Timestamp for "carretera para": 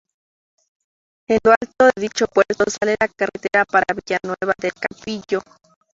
3.07-3.85